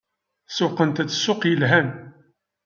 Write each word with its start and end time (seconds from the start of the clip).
Sewwqent-d 0.55 1.09
ssuq 1.15 1.41
yelhan. 1.45 1.89